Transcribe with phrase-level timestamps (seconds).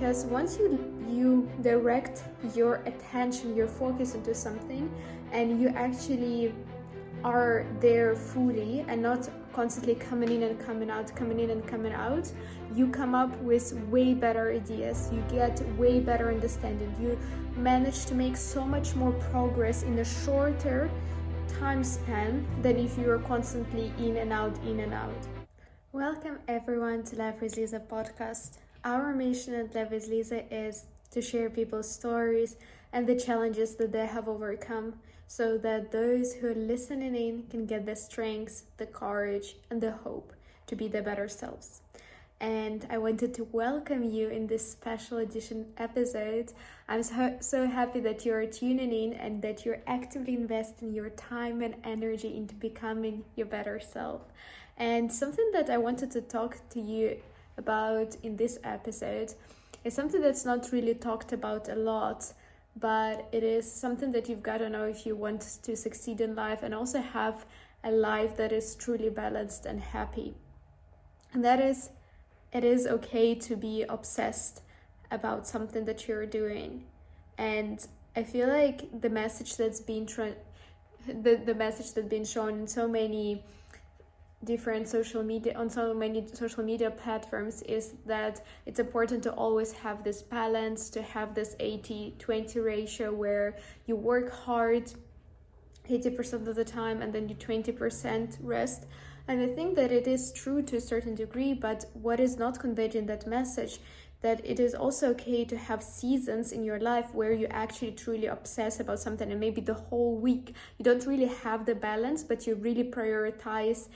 [0.00, 2.22] because once you you direct
[2.54, 4.90] your attention your focus into something
[5.30, 6.54] and you actually
[7.22, 11.92] are there fully and not constantly coming in and coming out coming in and coming
[11.92, 12.32] out
[12.74, 15.10] you come up with way better ideas.
[15.12, 16.94] You get way better understanding.
[17.02, 17.18] You
[17.56, 20.88] manage to make so much more progress in a shorter
[21.58, 25.26] time span than if you are constantly in and out in and out.
[25.90, 31.50] Welcome everyone to life Liza podcast our mission at Life with Liza is to share
[31.50, 32.56] people's stories
[32.92, 34.94] and the challenges that they have overcome
[35.26, 39.92] so that those who are listening in can get the strength, the courage, and the
[39.92, 40.32] hope
[40.66, 41.82] to be their better selves.
[42.40, 46.52] And I wanted to welcome you in this special edition episode.
[46.88, 51.60] I'm so, so happy that you're tuning in and that you're actively investing your time
[51.60, 54.22] and energy into becoming your better self.
[54.78, 57.18] And something that I wanted to talk to you
[57.60, 59.34] about in this episode
[59.84, 62.32] is something that's not really talked about a lot,
[62.76, 66.34] but it is something that you've got to know if you want to succeed in
[66.34, 67.46] life and also have
[67.84, 70.34] a life that is truly balanced and happy.
[71.32, 71.90] And that is,
[72.52, 74.62] it is okay to be obsessed
[75.10, 76.84] about something that you're doing.
[77.38, 77.86] And
[78.16, 80.34] I feel like the message that's been tra-
[81.06, 83.44] the, the message that's been shown in so many
[84.44, 89.72] different social media on so many social media platforms is that it's important to always
[89.72, 94.90] have this balance to have this 80 20 ratio where you work hard
[95.88, 98.86] 80% of the time and then you 20% rest.
[99.28, 102.58] And i think that it is true to a certain degree but what is not
[102.58, 103.78] conveyed in that message
[104.22, 108.26] that it is also okay to have seasons in your life where you actually truly
[108.26, 112.46] obsess about something and maybe the whole week you don't really have the balance but
[112.46, 113.88] you really prioritize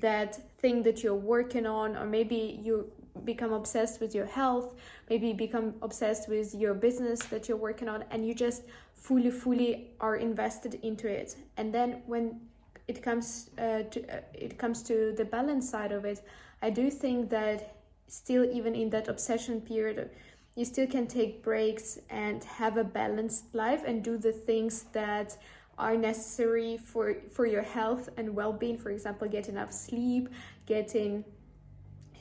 [0.00, 2.90] that thing that you're working on or maybe you
[3.24, 4.74] become obsessed with your health
[5.10, 8.62] maybe become obsessed with your business that you're working on and you just
[8.94, 11.36] fully fully are invested into it.
[11.56, 12.40] And then when
[12.88, 16.20] it comes uh, to uh, it comes to the balance side of it
[16.62, 17.76] i do think that
[18.08, 20.10] still even in that obsession period
[20.56, 25.36] you still can take breaks and have a balanced life and do the things that
[25.78, 28.78] are necessary for for your health and well-being.
[28.78, 30.28] For example get enough sleep
[30.66, 31.24] getting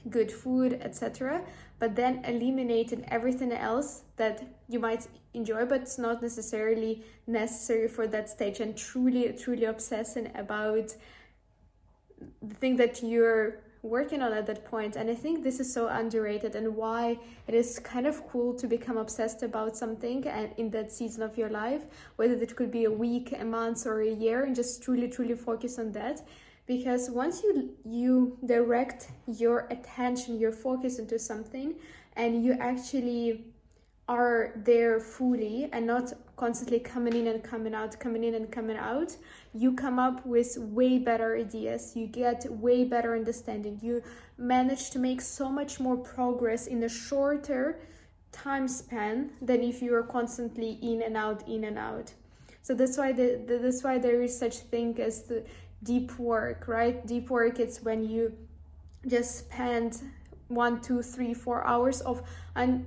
[0.09, 1.43] good food etc
[1.77, 8.07] but then eliminating everything else that you might enjoy but it's not necessarily necessary for
[8.07, 8.59] that stage.
[8.59, 10.95] And truly truly obsessing about
[12.41, 15.87] the thing that you're working on at that point and i think this is so
[15.87, 20.69] underrated and why it is kind of cool to become obsessed about something and in
[20.69, 24.09] that season of your life whether it could be a week a month or a
[24.09, 26.21] year and just truly truly focus on that.
[26.67, 31.75] Because once you you direct your attention your focus into something
[32.15, 33.45] and you actually
[34.11, 38.75] are there fully and not constantly coming in and coming out, coming in and coming
[38.75, 39.15] out,
[39.53, 41.93] you come up with way better ideas.
[41.95, 43.79] You get way better understanding.
[43.81, 44.03] You
[44.37, 47.79] manage to make so much more progress in a shorter
[48.33, 52.11] time span than if you are constantly in and out, in and out.
[52.63, 55.45] So that's why the, the that's why there is such thing as the
[55.83, 57.07] deep work, right?
[57.07, 58.33] Deep work it's when you
[59.07, 60.01] just spend
[60.49, 62.21] one, two, three, four hours of
[62.57, 62.85] un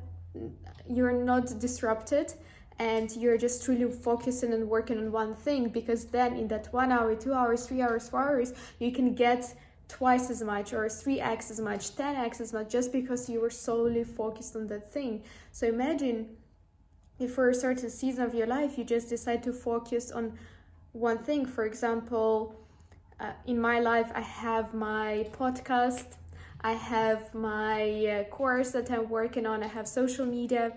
[0.88, 2.32] you're not disrupted
[2.78, 6.90] and you're just truly focusing and working on one thing because then in that one
[6.90, 9.54] hour two hours three hours four hours you can get
[9.88, 14.02] twice as much or 3x as much 10x as much just because you were solely
[14.02, 15.22] focused on that thing.
[15.52, 16.36] So imagine
[17.18, 20.38] if for a certain season of your life you just decide to focus on
[20.92, 21.46] one thing.
[21.46, 22.56] For example
[23.20, 26.16] uh, in my life i have my podcast
[26.64, 30.72] I have my uh, course that I'm working on, I have social media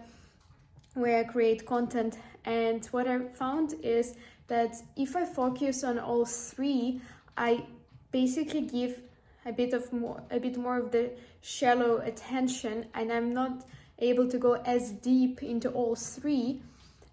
[0.95, 2.17] where I create content.
[2.43, 4.15] And what I found is
[4.47, 6.99] that if I focus on all three,
[7.37, 7.63] I
[8.11, 8.99] basically give
[9.45, 11.11] a bit of more a bit more of the
[11.41, 13.65] shallow attention and I'm not
[13.99, 16.61] able to go as deep into all three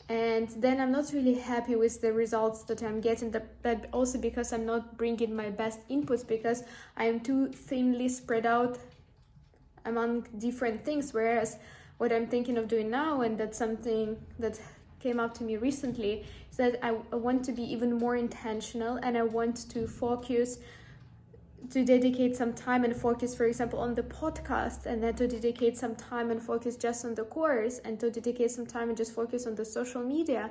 [0.09, 4.53] and then i'm not really happy with the results that i'm getting but also because
[4.53, 6.63] i'm not bringing my best inputs because
[6.97, 8.79] i am too thinly spread out
[9.85, 11.13] among different things.
[11.13, 11.59] Whereas
[11.99, 14.61] what i'm thinking of doing now and that's something that
[14.99, 18.97] came up to me recently is that I, I want to be even more intentional
[19.03, 20.59] and i want to focus
[21.71, 25.77] to dedicate some time and focus, for example, on the podcast, and then to dedicate
[25.77, 29.13] some time and focus just on the course, and to dedicate some time and just
[29.15, 30.51] focus on the social media.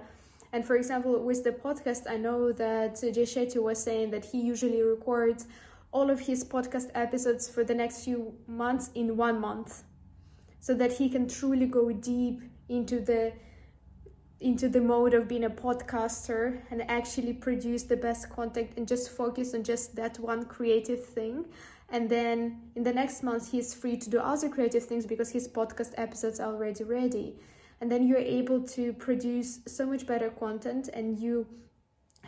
[0.51, 4.39] And for example, with the podcast, I know that Jay Shetty was saying that he
[4.42, 5.48] usually records
[5.92, 9.83] all of his podcast episodes for the next few months in one month.
[10.63, 13.33] so that he can truly go deep into the
[14.44, 19.10] into the mode of being a podcaster and actually produce the best content and just
[19.10, 21.45] focus on just that one creative thing.
[21.90, 25.48] And then in the next month he's free to do other creative things because his
[25.48, 27.36] podcast episodes are already ready.
[27.80, 31.48] And then you're able to produce so much better content and you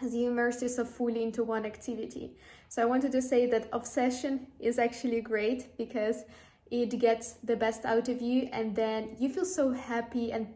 [0.02, 2.36] as you immerse yourself fully into one activity.
[2.70, 6.24] So i wanted to say that obsession is actually great because
[6.72, 10.48] it gets the best out of you and then you feel so happy and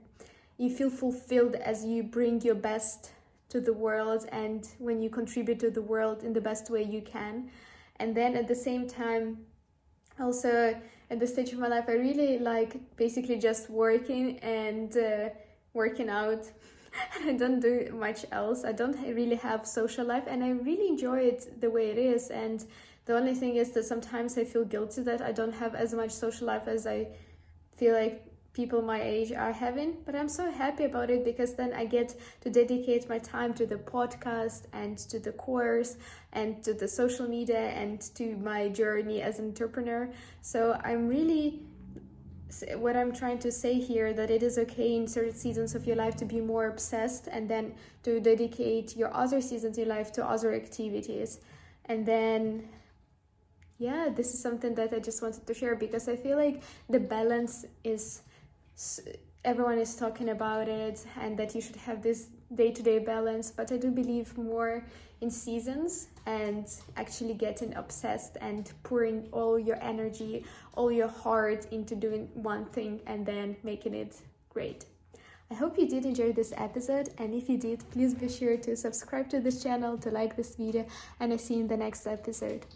[0.60, 3.12] you feel fulfilled as you bring your best
[3.48, 7.02] to the world and when you contribute to the world in the best way you
[7.02, 7.50] can.
[7.96, 9.38] And then at the same time,
[10.20, 10.80] also
[11.10, 15.30] at the stage of my life, I really like basically just working and uh,
[15.74, 16.46] working out.
[17.26, 18.66] I don't do much else.
[18.66, 22.30] I don't really have social life, and I really enjoy it the way it is.
[22.30, 22.66] And
[23.06, 26.12] the only thing is that sometimes I feel guilty that I don't have as much
[26.12, 27.08] social life as I
[27.78, 28.29] feel like
[28.60, 32.16] people my age are having but i'm so happy about it because then i get
[32.42, 35.96] to dedicate my time to the podcast and to the course
[36.34, 40.10] and to the social media and to my journey as an entrepreneur.
[40.42, 41.62] So i'm really
[42.78, 45.96] what i'm trying to say here that it is okay in certain seasons of your
[45.96, 47.74] life to be more obsessed and then
[48.04, 51.40] to dedicate your other seasons in life to other activities.
[51.86, 52.68] And then
[53.78, 57.00] yeah this is something that i just wanted to share because i feel like the
[57.00, 58.22] balance is
[59.46, 63.78] everyone is talking about it and that you should have this day-to-day balance but i
[63.78, 64.84] do believe more
[65.22, 66.66] in seasons and
[66.98, 70.46] actually getting obsessed and pouring all your energy
[70.76, 74.16] all your heart into doing one thing and then making it
[74.50, 74.86] great
[75.52, 78.75] I hope you did enjoy this episode and if you did, please be sure to
[78.75, 80.86] subscribe to this channel, to like this video
[81.20, 82.68] and I see you in the next episode.